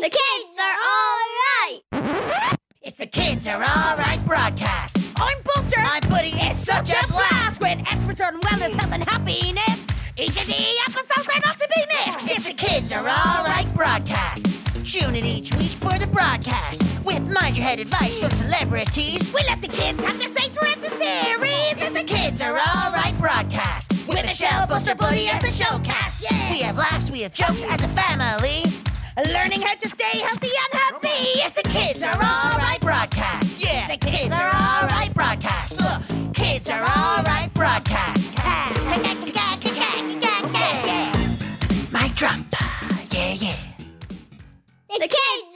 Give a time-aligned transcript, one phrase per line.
[0.00, 0.76] The kids are
[2.02, 2.58] alright!
[2.82, 4.98] It's the Kids Are Alright broadcast.
[5.16, 5.78] I'm Buster.
[5.78, 6.32] I'm Buddy.
[6.34, 7.60] It's such a blast.
[7.60, 9.86] With experts on wellness, health, and happiness.
[10.16, 12.36] Each of the episodes are not to be missed.
[12.36, 14.46] It's the Kids Are Alright broadcast.
[14.84, 19.32] Tune in each week for the broadcast with mind your head advice from celebrities.
[19.32, 21.80] We let the kids have their say throughout the series.
[21.80, 26.24] It's the Kids Are Alright broadcast with Michelle, Buster, Buddy as the showcast.
[26.28, 26.50] Yeah.
[26.50, 28.83] We have laughs, we have jokes as a family.
[29.16, 31.38] Learning how to stay healthy and happy.
[31.38, 33.64] It's the Kids Are Alright broadcast.
[33.64, 35.80] Yeah, The Kids Are Alright broadcast.
[35.80, 38.34] Look, Kids Are Alright broadcast.
[38.34, 38.70] Yeah.
[41.92, 42.44] My drum.
[43.12, 43.56] Yeah, yeah.
[44.88, 45.53] The kids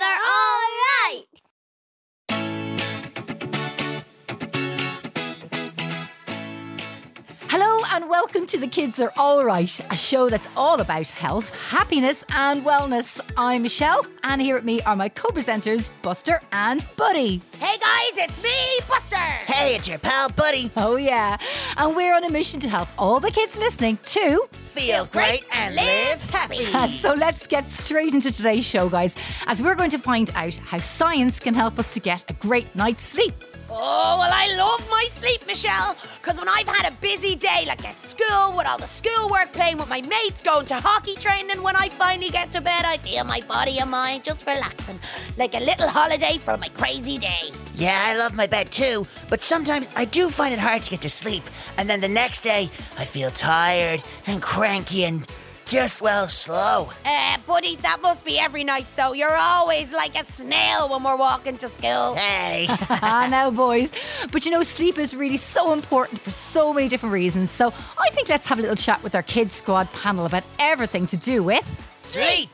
[8.39, 13.21] welcome to The Kids Are Alright, a show that's all about health, happiness, and wellness.
[13.37, 17.43] I'm Michelle, and here with me are my co presenters, Buster and Buddy.
[17.59, 19.17] Hey guys, it's me, Buster.
[19.17, 20.71] Hey, it's your pal Buddy.
[20.77, 21.37] Oh, yeah.
[21.79, 24.49] And we're on a mission to help all the kids listening to.
[24.63, 26.59] Feel great and live happy.
[27.01, 29.17] So let's get straight into today's show, guys,
[29.49, 32.73] as we're going to find out how science can help us to get a great
[32.77, 33.35] night's sleep.
[33.71, 35.95] Oh, well, I love my sleep, Michelle.
[36.21, 39.77] Because when I've had a busy day, like at school, with all the schoolwork, playing
[39.77, 43.25] with my mates, going to hockey training, when I finally get to bed, I feel
[43.25, 44.99] my body and mind just relaxing.
[45.37, 47.53] Like a little holiday from my crazy day.
[47.75, 51.03] Yeah, I love my bed too, but sometimes I do find it hard to get
[51.03, 51.43] to sleep.
[51.77, 55.27] And then the next day, I feel tired and cranky and
[55.69, 56.91] just, well, slow.
[57.05, 61.17] Uh, buddy, that must be every night, so you're always like a snail when we're
[61.17, 62.15] walking to school.
[62.15, 62.67] Hey.
[62.71, 63.93] ah, now, boys.
[64.33, 67.51] But you know, sleep is really so important for so many different reasons.
[67.51, 71.07] So I think let's have a little chat with our Kids Squad panel about everything
[71.09, 71.65] to do with.
[71.97, 72.51] Sleep.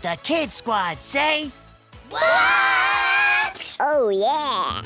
[0.00, 1.52] The Kid Squad say.
[2.08, 3.76] What?
[3.78, 4.82] Oh yeah!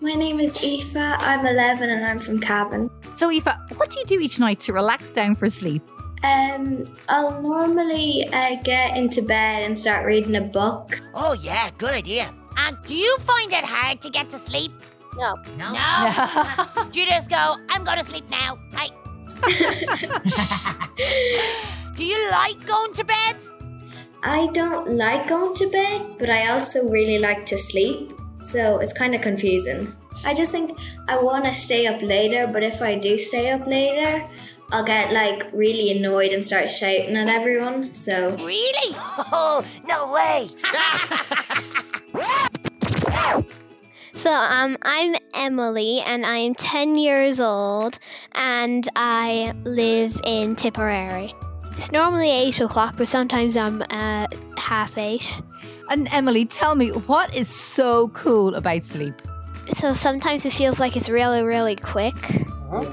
[0.00, 0.96] My name is Aoife.
[0.96, 2.90] I'm 11 and I'm from Cavan.
[3.14, 5.82] So, Aoife, what do you do each night to relax down for sleep?
[6.26, 11.00] Um, I'll normally uh, get into bed and start reading a book.
[11.14, 12.34] Oh, yeah, good idea.
[12.56, 14.72] And do you find it hard to get to sleep?
[15.16, 15.36] No.
[15.56, 15.72] No.
[15.72, 16.84] No.
[16.90, 18.58] do you just go, I'm going to sleep now?
[18.72, 18.90] Bye.
[21.94, 23.36] do you like going to bed?
[24.22, 28.92] I don't like going to bed, but I also really like to sleep, so it's
[28.92, 29.94] kind of confusing.
[30.24, 30.76] I just think
[31.06, 34.28] I want to stay up later, but if I do stay up later,
[34.72, 37.94] I'll get like really annoyed and start shouting at everyone.
[37.94, 38.94] So Really?
[39.32, 40.48] Oh, no way.
[44.16, 47.98] So, um, I'm Emily and I'm 10 years old
[48.32, 51.34] and I live in Tipperary.
[51.76, 55.42] It's normally 8 o'clock, but sometimes I'm uh, half 8.
[55.90, 59.20] And Emily, tell me, what is so cool about sleep?
[59.74, 62.14] So sometimes it feels like it's really, really quick.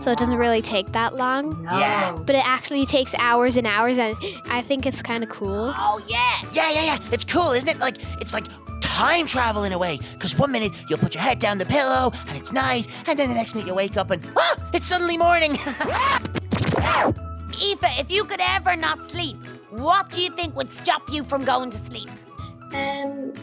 [0.01, 1.63] So it doesn't really take that long.
[1.63, 2.11] Yeah.
[2.25, 5.73] But it actually takes hours and hours, and I think it's kind of cool.
[5.75, 6.41] Oh, yeah.
[6.51, 6.99] Yeah, yeah, yeah.
[7.11, 7.79] It's cool, isn't it?
[7.79, 8.45] Like, it's like
[8.81, 9.99] time travel in a way.
[10.13, 13.29] Because one minute you'll put your head down the pillow and it's night, and then
[13.29, 15.51] the next minute you wake up and, ah, it's suddenly morning.
[17.61, 19.37] Aoife, if you could ever not sleep,
[19.71, 22.09] what do you think would stop you from going to sleep?
[22.73, 23.33] um,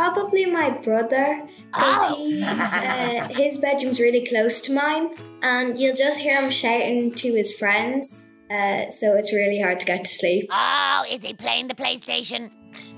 [0.00, 1.28] probably my brother,
[1.72, 2.14] because Oh.
[2.16, 5.06] he uh, his bedroom's really close to mine,
[5.42, 8.32] and you'll just hear him shouting to his friends.
[8.56, 10.44] Uh, so it's really hard to get to sleep.
[10.52, 12.50] Oh, is he playing the PlayStation?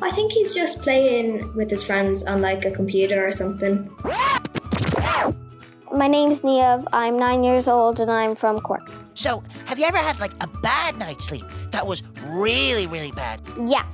[0.03, 3.77] I think he's just playing with his friends on like a computer or something.
[5.93, 6.87] My name's Niev.
[6.93, 8.87] I'm nine years old, and I'm from Cork.
[9.15, 13.41] so, have you ever had like a bad night's sleep that was really, really bad?
[13.67, 13.85] Yeah,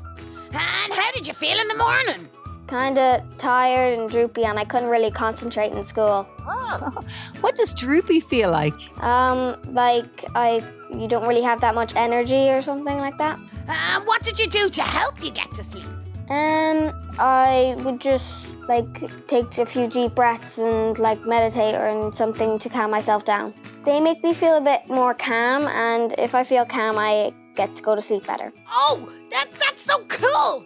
[0.52, 2.28] And how did you feel in the morning?
[2.66, 6.26] Kind of tired and droopy, and I couldn't really concentrate in school.
[7.40, 8.74] What does droopy feel like?
[9.02, 13.38] Um, like I, you don't really have that much energy or something like that.
[13.68, 15.84] And what did you do to help you get to sleep?
[16.30, 22.58] Um, I would just like take a few deep breaths and like meditate or something
[22.58, 23.52] to calm myself down.
[23.84, 27.76] They make me feel a bit more calm, and if I feel calm, I get
[27.76, 28.52] to go to sleep better.
[28.70, 30.64] Oh, that that's so cool!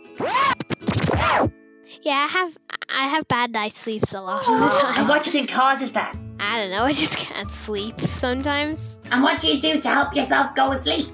[2.02, 2.58] Yeah, I have
[2.88, 4.52] I have bad night sleeps a lot of the
[4.86, 5.08] and time.
[5.08, 6.16] what do you think causes that?
[6.40, 9.02] I don't know, I just can't sleep sometimes.
[9.10, 11.08] And what do you do to help yourself go to sleep?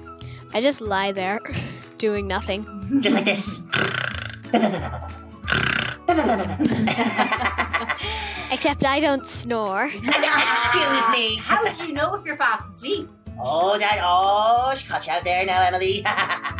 [0.53, 1.39] I just lie there
[1.97, 2.63] doing nothing.
[3.01, 3.65] Just like this.
[8.51, 9.85] Except I don't snore.
[9.93, 11.37] Excuse me.
[11.37, 13.09] How do you know if you're fast asleep?
[13.39, 13.99] Oh, that.
[14.01, 16.03] Oh, watch out there now, Emily.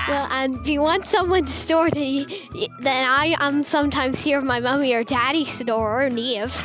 [0.07, 2.27] Well, and if you want someone to store, then,
[2.79, 6.55] then I am sometimes with my mummy or daddy store or Neve.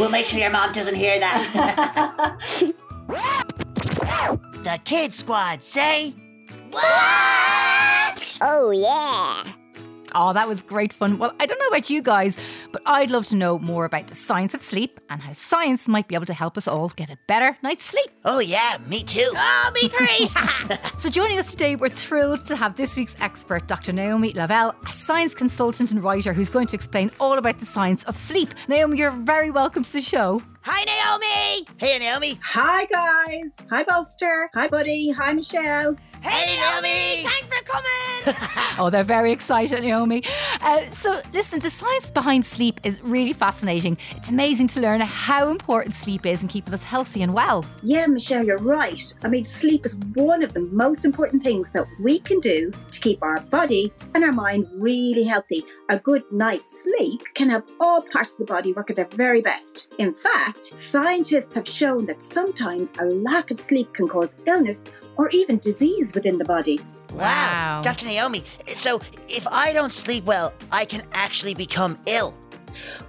[0.00, 2.38] We'll make sure your mom doesn't hear that.
[4.64, 6.14] the Kid Squad say.
[6.70, 7.19] What?
[10.14, 10.32] Oh.
[10.32, 11.18] That was great fun.
[11.18, 12.38] Well, I don't know about you guys,
[12.72, 16.08] but I'd love to know more about the science of sleep and how science might
[16.08, 18.10] be able to help us all get a better night's sleep.
[18.24, 19.30] Oh, yeah, me too.
[19.34, 20.28] Oh, me three.
[21.00, 23.92] So, joining us today, we're thrilled to have this week's expert, Dr.
[23.92, 28.04] Naomi Lavelle, a science consultant and writer who's going to explain all about the science
[28.04, 28.54] of sleep.
[28.68, 30.42] Naomi, you're very welcome to the show.
[30.62, 31.66] Hi, Naomi.
[31.78, 32.38] Hey, Naomi.
[32.42, 33.56] Hi guys.
[33.70, 34.50] Hi Buster.
[34.54, 35.10] Hi Buddy.
[35.10, 35.96] Hi Michelle.
[36.20, 36.88] Hey, Hey, Naomi.
[36.88, 37.22] Naomi.
[37.22, 38.46] Thanks for coming.
[38.78, 40.22] Oh, they're very excited, Naomi.
[40.62, 43.98] Uh, so, listen, the science behind sleep is really fascinating.
[44.16, 47.62] It's amazing to learn how important sleep is in keeping us healthy and well.
[47.82, 49.02] Yeah, Michelle, you're right.
[49.22, 53.00] I mean, sleep is one of the most important things that we can do to
[53.00, 55.62] keep our body and our mind really healthy.
[55.90, 59.42] A good night's sleep can help all parts of the body work at their very
[59.42, 59.92] best.
[59.98, 64.84] In fact, scientists have shown that sometimes a lack of sleep can cause illness
[65.16, 66.80] or even disease within the body.
[67.14, 67.82] Wow.
[67.84, 68.06] Dr.
[68.06, 72.34] Naomi, so if I don't sleep well, I can actually become ill.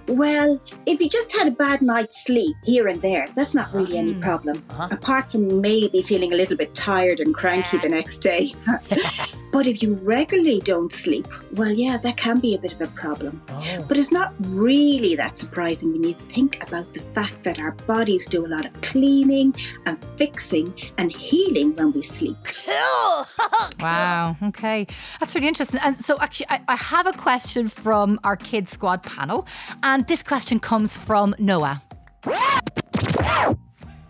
[0.08, 3.96] Well, if you just had a bad night's sleep here and there, that's not really
[3.96, 4.20] any Hmm.
[4.20, 4.64] problem.
[4.70, 4.88] Uh-huh.
[4.90, 8.52] Apart from maybe feeling a little bit tired and cranky the next day.
[9.52, 12.86] but if you regularly don't sleep, well, yeah, that can be a bit of a
[12.88, 13.42] problem.
[13.50, 13.84] Oh.
[13.86, 18.26] But it's not really that surprising when you think about the fact that our bodies
[18.26, 19.54] do a lot of cleaning
[19.84, 22.36] and fixing and healing when we sleep.
[23.52, 23.86] Cool.
[23.88, 24.36] Wow.
[24.42, 24.86] Okay.
[25.20, 25.80] That's really interesting.
[25.82, 29.46] And so, actually, I, I have a question from our Kid Squad panel.
[29.82, 31.82] And this question comes from Noah.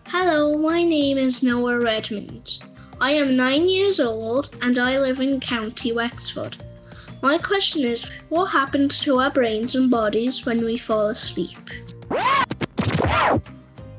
[0.07, 2.59] Hello, my name is Noah Redmond.
[3.03, 6.55] I am nine years old and I live in County Wexford.
[7.21, 11.59] My question is what happens to our brains and bodies when we fall asleep?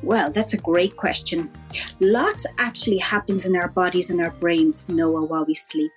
[0.03, 1.51] Well, that's a great question.
[2.01, 5.93] Lots actually happens in our bodies and our brains, Noah, while we sleep.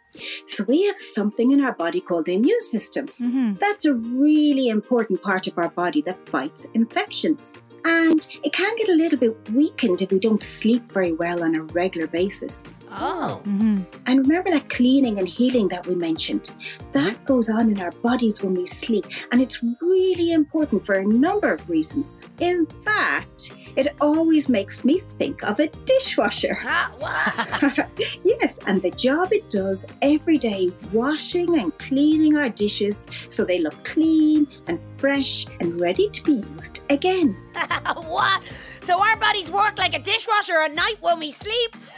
[0.46, 3.08] So we have something in our body called the immune system.
[3.08, 3.54] Mm-hmm.
[3.54, 7.62] That's a really important part of our body that fights infections.
[7.88, 11.56] And it can get a little bit weakened if we don't sleep very well on
[11.56, 12.76] a regular basis.
[12.92, 13.42] Oh.
[13.46, 13.82] Mm-hmm.
[14.06, 16.54] And remember that cleaning and healing that we mentioned?
[16.92, 21.06] That goes on in our bodies when we sleep, and it's really important for a
[21.06, 22.24] number of reasons.
[22.40, 26.58] In fact, it always makes me think of a dishwasher.
[26.70, 27.90] Ah, what?
[28.26, 33.60] yes, and the job it does every day, washing and cleaning our dishes so they
[33.60, 37.38] look clean and fresh and ready to be used again.
[37.96, 38.44] what?
[38.82, 41.76] So our bodies work like a dishwasher at night when we sleep?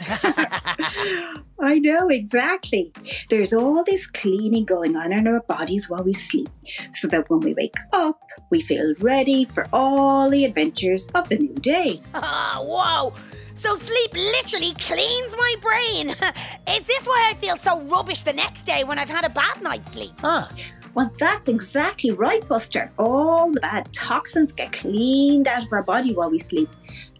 [1.60, 2.92] I know exactly.
[3.28, 6.48] There's all this cleaning going on in our bodies while we sleep,
[6.92, 8.20] so that when we wake up,
[8.50, 12.00] we feel ready for all the adventures of the new day.
[12.14, 13.14] Ah, whoa.
[13.54, 16.10] So sleep literally cleans my brain.
[16.10, 19.62] Is this why I feel so rubbish the next day when I've had a bad
[19.62, 20.14] night's sleep?
[20.18, 20.46] Huh.
[20.94, 22.90] Well, that's exactly right, Buster.
[22.98, 26.68] All the bad toxins get cleaned out of our body while we sleep,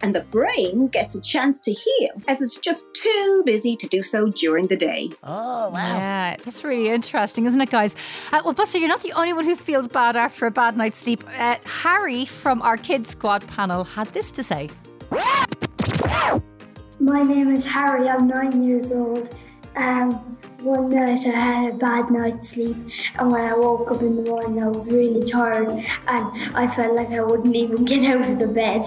[0.00, 4.02] and the brain gets a chance to heal, as it's just too busy to do
[4.02, 5.11] so during the day.
[5.22, 5.96] Oh, wow.
[5.96, 7.94] Yeah, that's really interesting, isn't it, guys?
[8.32, 10.98] Uh, well, Buster, you're not the only one who feels bad after a bad night's
[10.98, 11.22] sleep.
[11.39, 14.69] Uh, Harry from our Kids Squad panel had this to say.
[16.98, 18.08] My name is Harry.
[18.08, 19.34] I'm nine years old.
[19.77, 22.76] Um, one night I had a bad night's sleep,
[23.19, 26.94] and when I woke up in the morning, I was really tired, and I felt
[26.94, 28.84] like I wouldn't even get out of the bed.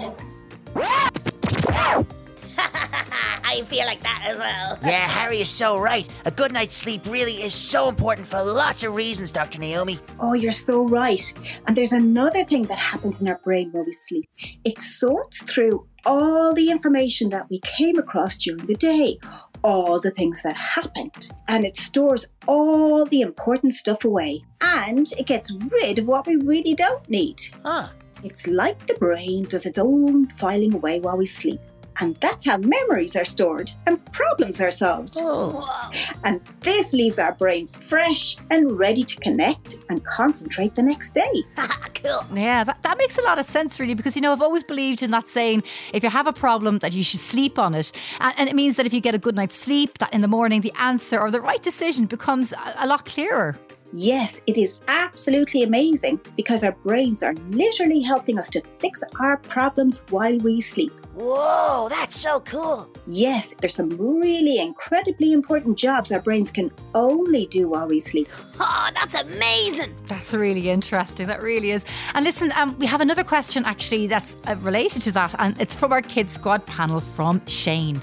[3.54, 4.78] I feel like that as well.
[4.82, 6.08] Yeah, Harry is so right.
[6.24, 9.60] A good night's sleep really is so important for lots of reasons, Dr.
[9.60, 10.00] Naomi.
[10.18, 11.22] Oh, you're so right.
[11.68, 14.28] And there's another thing that happens in our brain while we sleep
[14.64, 19.18] it sorts through all the information that we came across during the day,
[19.62, 24.42] all the things that happened, and it stores all the important stuff away.
[24.60, 27.40] And it gets rid of what we really don't need.
[27.64, 27.88] Huh.
[28.24, 31.60] It's like the brain does its own filing away while we sleep.
[32.00, 35.16] And that's how memories are stored and problems are solved.
[35.18, 35.90] Oh.
[36.24, 41.42] And this leaves our brain fresh and ready to connect and concentrate the next day.
[41.94, 42.24] cool.
[42.34, 45.02] Yeah, that, that makes a lot of sense, really, because, you know, I've always believed
[45.02, 47.92] in that saying if you have a problem, that you should sleep on it.
[48.20, 50.28] And, and it means that if you get a good night's sleep, that in the
[50.28, 53.56] morning the answer or the right decision becomes a, a lot clearer.
[53.96, 59.36] Yes, it is absolutely amazing because our brains are literally helping us to fix our
[59.36, 60.92] problems while we sleep.
[61.14, 62.88] Whoa, that's so cool.
[63.06, 68.28] Yes, there's some really incredibly important jobs our brains can only do while we sleep.
[68.58, 69.94] Oh, that's amazing.
[70.08, 71.28] That's really interesting.
[71.28, 71.84] That really is.
[72.14, 75.76] And listen, um, we have another question actually that's uh, related to that, and it's
[75.76, 78.02] from our Kids Squad panel from Shane.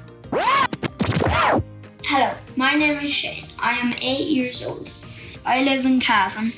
[2.04, 3.46] Hello, my name is Shane.
[3.60, 4.90] I am eight years old.
[5.46, 6.54] I live in Cavan.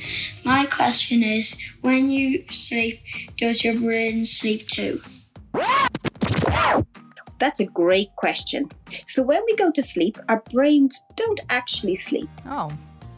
[0.45, 2.99] My question is when you sleep,
[3.37, 5.01] does your brain sleep too?
[7.39, 8.69] That's a great question.
[9.05, 12.29] So, when we go to sleep, our brains don't actually sleep.
[12.45, 12.71] Oh,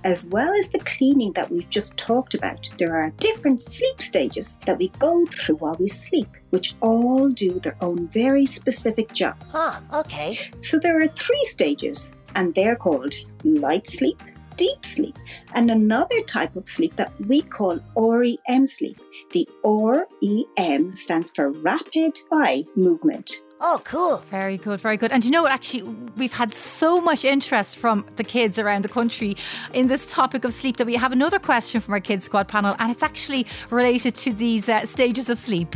[0.03, 4.57] As well as the cleaning that we've just talked about, there are different sleep stages
[4.65, 9.35] that we go through while we sleep, which all do their own very specific job.
[9.51, 10.37] Huh, okay.
[10.59, 13.13] So, there are three stages, and they're called
[13.43, 14.21] light sleep,
[14.57, 15.17] deep sleep,
[15.53, 18.99] and another type of sleep that we call REM sleep.
[19.31, 23.41] The REM stands for rapid eye movement.
[23.61, 24.17] Oh, cool.
[24.29, 25.11] very good, very good.
[25.11, 25.51] And you know what?
[25.51, 25.83] Actually,
[26.17, 29.37] we've had so much interest from the kids around the country
[29.73, 32.75] in this topic of sleep that we have another question from our Kids Squad panel,
[32.79, 35.75] and it's actually related to these uh, stages of sleep.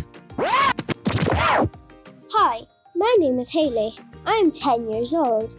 [2.32, 2.62] Hi,
[2.96, 3.98] my name is Haley.
[4.26, 5.56] I am 10 years old.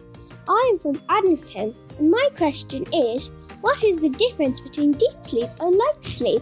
[0.47, 3.31] I am from Adamstown, and my question is
[3.61, 6.41] what is the difference between deep sleep and light sleep?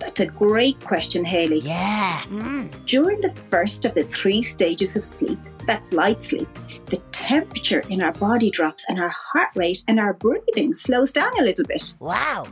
[0.00, 1.60] That's a great question, Haley.
[1.60, 2.20] Yeah.
[2.26, 2.84] Mm.
[2.86, 6.48] During the first of the three stages of sleep, that's light sleep,
[6.86, 11.32] the temperature in our body drops and our heart rate and our breathing slows down
[11.40, 11.94] a little bit.
[11.98, 12.46] Wow.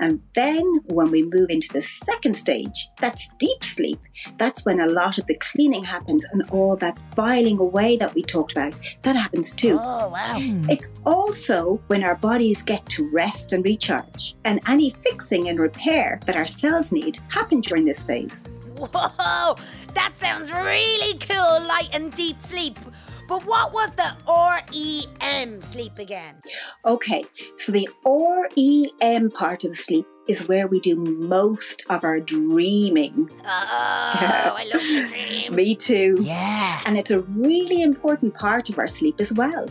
[0.00, 4.00] And then when we move into the second stage, that's deep sleep,
[4.38, 8.22] that's when a lot of the cleaning happens and all that filing away that we
[8.22, 9.78] talked about, that happens too.
[9.80, 10.38] Oh, wow.
[10.38, 10.68] Hmm.
[10.68, 16.20] It's also when our bodies get to rest and recharge, and any fixing and repair
[16.26, 18.48] that our cells need happen during this phase.
[18.76, 19.56] Whoa,
[19.94, 22.78] that sounds really cool, light and deep sleep.
[23.26, 26.36] But what was the REM sleep again?
[26.84, 27.24] Okay,
[27.56, 33.28] so the REM part of the sleep is where we do most of our dreaming.
[33.44, 35.08] Oh, I love to
[35.40, 35.54] dream.
[35.54, 36.16] Me too.
[36.20, 36.80] Yeah.
[36.86, 39.68] And it's a really important part of our sleep as well.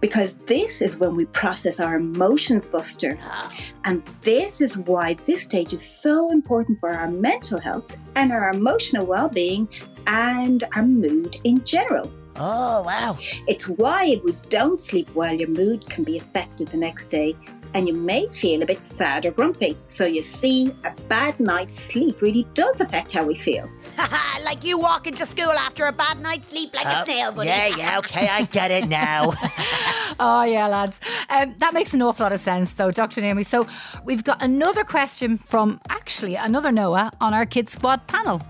[0.00, 3.12] Because this is when we process our emotions, Buster.
[3.12, 3.62] Uh-huh.
[3.84, 8.50] And this is why this stage is so important for our mental health and our
[8.50, 9.68] emotional well being
[10.06, 12.10] and our mood in general.
[12.36, 13.16] Oh, wow.
[13.46, 17.36] It's why if we don't sleep well, your mood can be affected the next day
[17.74, 19.76] and you may feel a bit sad or grumpy.
[19.86, 23.68] So you see, a bad night's sleep really does affect how we feel.
[24.44, 27.48] like you walk into school after a bad night's sleep like Uh, a snail Buddy.
[27.48, 29.32] yeah, yeah, okay, I get it now.
[30.20, 31.00] Oh, yeah, lads.
[31.28, 33.20] Um, that makes an awful lot of sense, though, Dr.
[33.20, 33.42] Naomi.
[33.42, 33.66] So
[34.04, 38.40] we've got another question from actually another Noah on our Kids Squad panel.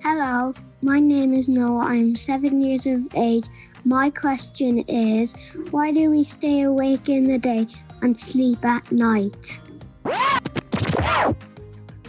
[0.00, 1.84] Hello, my name is Noah.
[1.86, 3.46] I'm seven years of age.
[3.84, 5.34] My question is
[5.70, 7.66] why do we stay awake in the day
[8.02, 9.60] and sleep at night?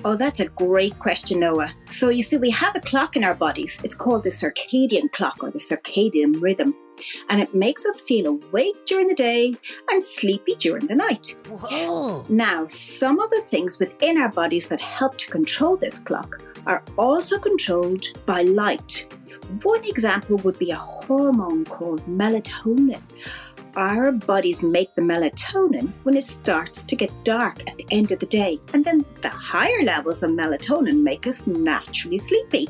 [0.06, 1.72] Oh, that's a great question, Noah.
[1.86, 3.80] So you see, we have a clock in our bodies.
[3.84, 6.76] It's called the circadian clock or the circadian rhythm.
[7.30, 9.56] And it makes us feel awake during the day
[9.92, 11.38] and sleepy during the night.
[11.48, 12.26] Whoa.
[12.28, 16.84] Now, some of the things within our bodies that help to control this clock are
[16.98, 19.08] also controlled by light.
[19.62, 23.02] One example would be a hormone called melatonin.
[23.76, 28.20] Our bodies make the melatonin when it starts to get dark at the end of
[28.20, 28.60] the day.
[28.74, 32.70] And then the higher levels of melatonin make us naturally sleepy.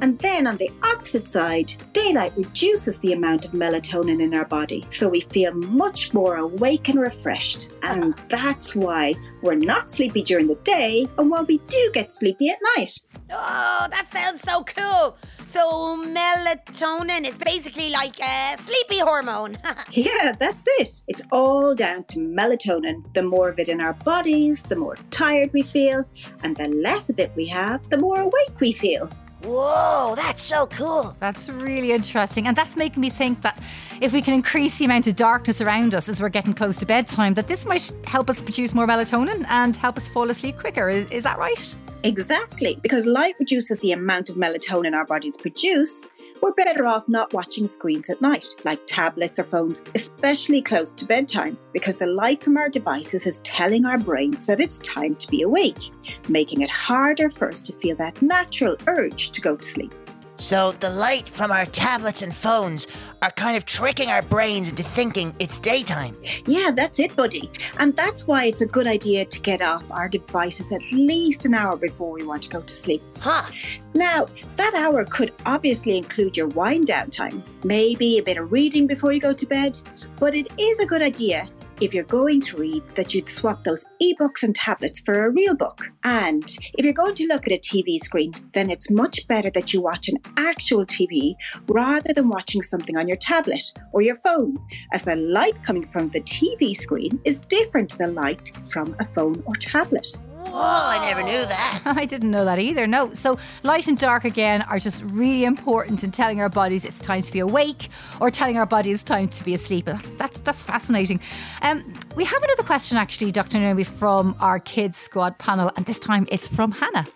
[0.00, 4.86] And then on the opposite side, daylight reduces the amount of melatonin in our body.
[4.90, 7.70] So we feel much more awake and refreshed.
[7.82, 12.50] And that's why we're not sleepy during the day and why we do get sleepy
[12.50, 12.98] at night.
[13.30, 15.16] Oh, that sounds so cool.
[15.46, 19.58] So melatonin is basically like a sleepy hormone.
[19.92, 20.90] Yeah, that's it.
[21.08, 23.02] It's all down to melatonin.
[23.14, 26.04] The more of it in our bodies, the more tired we feel.
[26.42, 29.10] And the less of it we have, the more awake we feel.
[29.42, 31.16] Whoa, that's so cool.
[31.20, 32.46] That's really interesting.
[32.46, 33.58] And that's making me think that
[34.00, 36.86] if we can increase the amount of darkness around us as we're getting close to
[36.86, 40.88] bedtime, that this might help us produce more melatonin and help us fall asleep quicker.
[40.88, 41.76] Is, is that right?
[42.06, 46.08] Exactly, because light reduces the amount of melatonin our bodies produce.
[46.40, 51.04] We're better off not watching screens at night, like tablets or phones, especially close to
[51.04, 55.26] bedtime, because the light from our devices is telling our brains that it's time to
[55.26, 55.90] be awake,
[56.28, 59.92] making it harder for us to feel that natural urge to go to sleep.
[60.36, 62.86] So the light from our tablets and phones
[63.22, 66.16] are kind of tricking our brains into thinking it's daytime.
[66.46, 67.50] Yeah, that's it, buddy.
[67.78, 71.54] And that's why it's a good idea to get off our devices at least an
[71.54, 73.02] hour before we want to go to sleep.
[73.20, 73.50] Huh.
[73.94, 74.26] Now,
[74.56, 79.12] that hour could obviously include your wind down time, maybe a bit of reading before
[79.12, 79.78] you go to bed,
[80.18, 81.48] but it is a good idea
[81.80, 85.54] if you're going to read that you'd swap those ebooks and tablets for a real
[85.54, 85.90] book.
[86.04, 89.72] And if you're going to look at a TV screen, then it's much better that
[89.72, 91.34] you watch an actual TV
[91.68, 94.58] rather than watching something on your tablet or your phone,
[94.92, 99.04] as the light coming from the TV screen is different to the light from a
[99.04, 100.06] phone or tablet.
[100.46, 101.82] Whoa, I never knew that.
[101.86, 102.86] I didn't know that either.
[102.86, 103.12] No.
[103.14, 107.22] So, light and dark again are just really important in telling our bodies it's time
[107.22, 107.88] to be awake
[108.20, 109.86] or telling our bodies it's time to be asleep.
[109.86, 111.20] That's that's, that's fascinating.
[111.62, 113.58] Um, we have another question actually, Dr.
[113.58, 117.06] Naomi, from our Kids Squad panel, and this time it's from Hannah.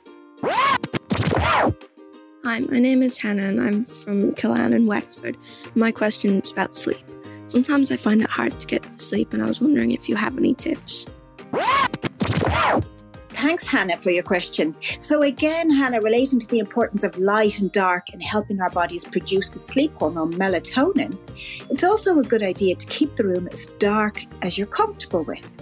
[2.42, 5.36] Hi, my name is Hannah and I'm from Killan in Wexford.
[5.74, 7.04] My question is about sleep.
[7.50, 10.14] Sometimes I find it hard to get to sleep, and I was wondering if you
[10.14, 11.06] have any tips.
[13.40, 14.76] Thanks, Hannah, for your question.
[14.98, 19.06] So, again, Hannah, relating to the importance of light and dark in helping our bodies
[19.06, 21.16] produce the sleep hormone melatonin,
[21.70, 25.56] it's also a good idea to keep the room as dark as you're comfortable with.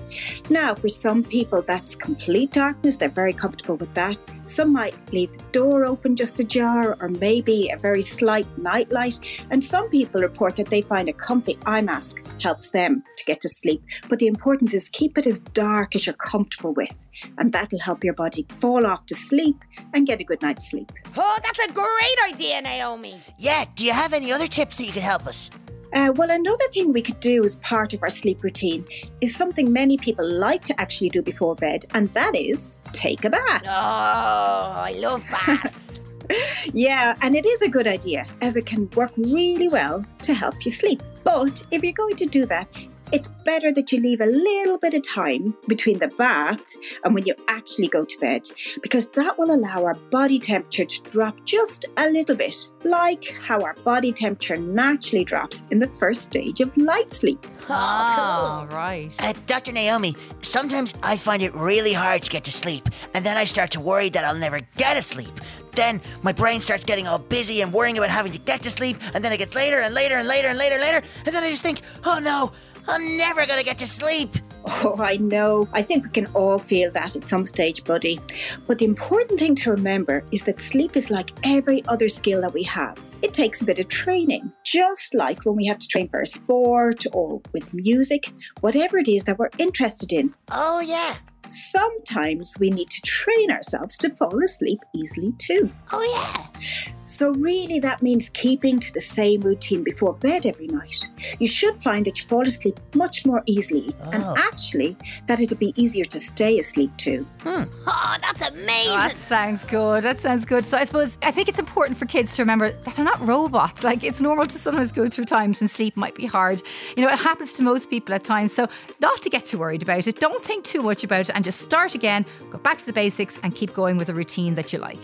[0.51, 4.19] Now, for some people, that's complete darkness, they're very comfortable with that.
[4.45, 9.45] Some might leave the door open just ajar or maybe a very slight night light.
[9.51, 13.41] And some people report that they find a comfy eye mask helps them to get
[13.43, 13.83] to sleep.
[14.09, 18.05] But the importance is keep it as dark as you're comfortable with, and that'll help
[18.05, 19.63] your body fall off to sleep
[19.95, 20.91] and get a good night's sleep.
[21.17, 23.21] Oh, that's a great idea, Naomi.
[23.39, 25.51] Yeah, do you have any other tips that you could help us?
[25.95, 28.85] Uh, well, another thing we could do as part of our sleep routine
[29.23, 33.31] is something many people like to actually do before bed, and that is take a
[33.31, 33.63] bath.
[33.65, 35.99] Oh, I love baths.
[36.75, 40.65] Yeah, and it is a good idea as it can work really well to help
[40.65, 41.03] you sleep.
[41.25, 42.69] But if you're going to do that,
[43.13, 47.27] it's better that you leave a little bit of time between the bath and when
[47.27, 48.43] you actually go to bed
[48.83, 53.61] because that will allow our body temperature to drop just a little bit, like how
[53.63, 57.47] our body temperature naturally drops in the first stage of light sleep.
[57.71, 59.11] Oh, right.
[59.21, 59.73] Uh, Dr.
[59.73, 63.71] Naomi, sometimes I find it really hard to get to sleep, and then I start
[63.73, 65.41] to worry that I'll never get to sleep.
[65.73, 68.97] Then my brain starts getting all busy and worrying about having to get to sleep,
[69.15, 71.43] and then it gets later and later and later and later and later, and then
[71.43, 72.53] I just think, oh no,
[72.89, 74.31] I'm never gonna get to sleep.
[74.65, 75.69] Oh, I know.
[75.73, 78.19] I think we can all feel that at some stage, buddy.
[78.67, 82.53] But the important thing to remember is that sleep is like every other skill that
[82.53, 82.99] we have.
[83.23, 86.27] It takes a bit of training, just like when we have to train for a
[86.27, 90.35] sport or with music, whatever it is that we're interested in.
[90.51, 91.17] Oh, yeah.
[91.45, 95.71] Sometimes we need to train ourselves to fall asleep easily too.
[95.93, 96.61] Oh, yeah.
[97.07, 101.07] So, really, that means keeping to the same routine before bed every night.
[101.41, 104.35] You should find that you fall asleep much more easily, and Oh.
[104.37, 104.95] actually,
[105.27, 107.27] that it'll be easier to stay asleep too.
[107.45, 107.63] Hmm.
[107.87, 108.93] Oh, that's amazing.
[108.93, 110.05] Oh, that sounds good.
[110.05, 110.67] That sounds good.
[110.67, 113.83] So I suppose I think it's important for kids to remember that they're not robots.
[113.85, 116.63] Like it's normal to sometimes go through times when sleep might be hard.
[116.97, 118.53] You know, it happens to most people at times.
[118.53, 118.69] So
[119.01, 120.21] not to get too worried about it.
[120.21, 123.39] Don't think too much about it and just start again, go back to the basics
[123.43, 124.99] and keep going with a routine that you like.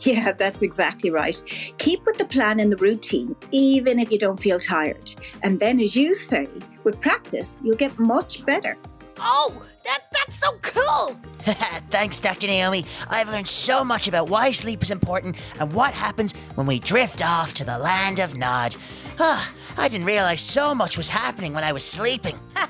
[0.00, 1.42] Yeah, that's exactly right.
[1.78, 5.10] Keep with the plan and the routine, even if you don't feel tired.
[5.42, 6.48] And then, as you say,
[6.84, 8.76] with practice, you'll get much better.
[9.18, 11.20] Oh, that that's so cool.
[11.90, 12.46] Thanks, Dr.
[12.46, 12.86] Naomi.
[13.10, 17.22] I've learned so much about why sleep is important and what happens when we drift
[17.22, 18.74] off to the land of Nod.
[19.18, 22.38] Ah, I didn't realize so much was happening when I was sleeping.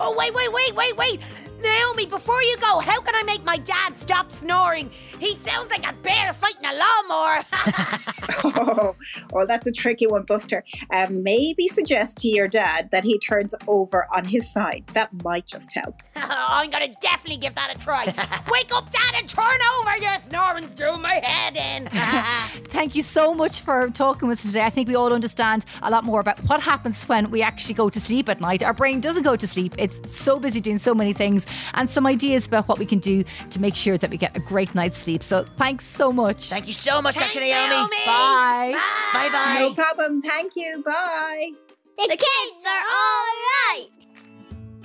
[0.00, 1.20] Oh, wait, wait, wait, wait, wait.
[1.60, 4.90] Naomi, before you go, how can I make my dad stop snoring?
[5.18, 7.44] He sounds like a bear fighting a lawnmower.
[8.44, 8.96] Oh,
[9.32, 10.64] oh, that's a tricky one, Buster.
[10.92, 14.84] Um, maybe suggest to your dad that he turns over on his side.
[14.88, 16.02] That might just help.
[16.16, 18.06] I'm gonna definitely give that a try.
[18.50, 19.96] Wake up, Dad, and turn over.
[19.98, 21.88] Your snoring's doing my head in.
[22.68, 24.64] Thank you so much for talking with us today.
[24.64, 27.88] I think we all understand a lot more about what happens when we actually go
[27.90, 28.62] to sleep at night.
[28.62, 32.06] Our brain doesn't go to sleep, it's so busy doing so many things, and some
[32.06, 34.96] ideas about what we can do to make sure that we get a great night's
[34.96, 35.22] sleep.
[35.22, 36.48] So thanks so much.
[36.48, 37.44] Thank you so much, Thanks, Dr.
[37.44, 37.68] Naomi.
[37.74, 37.96] Naomi.
[38.06, 38.78] Bye.
[39.12, 39.56] Bye bye.
[39.60, 40.22] No problem.
[40.22, 40.82] Thank you.
[40.84, 41.50] Bye.
[41.96, 43.26] The kids are all
[43.66, 43.86] right.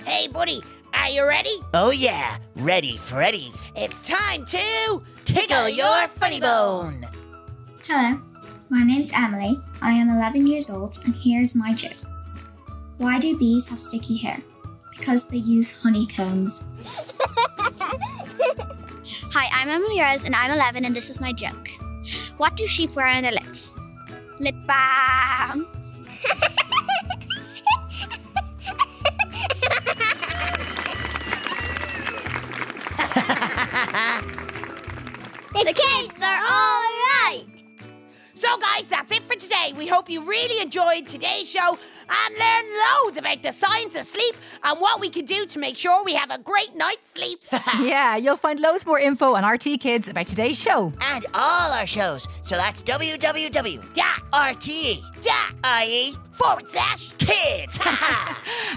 [0.05, 0.61] hey, buddy,
[0.93, 1.55] are you ready?
[1.73, 2.37] Oh, yeah.
[2.55, 3.51] Ready, Freddy.
[3.75, 7.07] It's time to Tickle your funny bone.
[7.87, 8.19] Hello,
[8.69, 9.59] my name's Emily.
[9.81, 11.93] I am 11 years old, and here's my joke.
[12.97, 14.37] Why do bees have sticky hair?
[15.03, 16.63] Because they use honeycombs.
[19.33, 21.67] Hi, I'm Emily Rose and I'm 11 and this is my joke.
[22.37, 23.75] What do sheep wear on their lips?
[24.39, 25.67] Lip balm.
[35.53, 37.43] The kids are all right.
[38.35, 39.73] So, guys, that's it for today.
[39.77, 41.77] We hope you really enjoyed today's show
[42.09, 42.65] and learn
[43.05, 46.13] loads about the science of sleep and what we can do to make sure we
[46.13, 47.39] have a great night's sleep.
[47.81, 50.91] yeah, you'll find loads more info on RTÉ Kids about today's show.
[51.01, 52.27] And all our shows.
[52.41, 53.93] So that's www.rte.ie
[55.23, 55.53] Da
[56.33, 57.79] forward slash kids.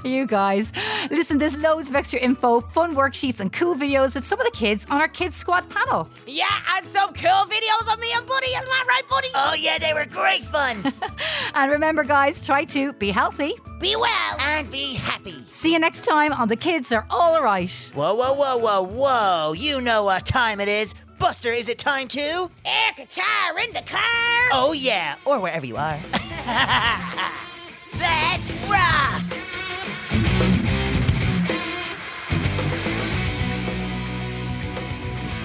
[0.04, 0.70] You guys,
[1.10, 4.52] listen, there's loads of extra info, fun worksheets, and cool videos with some of the
[4.52, 6.08] kids on our Kids Squad panel.
[6.26, 8.46] Yeah, and some cool videos of me and Buddy.
[8.46, 9.28] Isn't that right, Buddy?
[9.34, 10.92] oh yeah, they were great fun.
[11.54, 13.54] And remember, guys, try to be healthy.
[13.80, 14.36] Be well.
[14.40, 15.44] and be happy.
[15.50, 17.92] See you next time on The Kids Are All Right.
[17.94, 19.52] Whoa, whoa, whoa, whoa, whoa.
[19.54, 20.94] You know what time it is.
[21.18, 22.50] Buster, is it time to?
[22.64, 24.02] Air guitar in the car.
[24.52, 25.98] Oh yeah, or wherever you are.
[27.98, 29.22] Let's rock!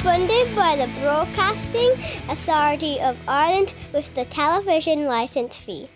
[0.03, 1.91] Funded by the Broadcasting
[2.27, 5.88] Authority of Ireland with the television licence fee.